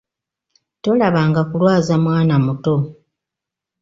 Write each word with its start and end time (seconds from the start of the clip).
Tolabanga 0.83 1.41
kulwaza 1.49 1.93
mwana 2.03 2.35
muto! 2.45 2.75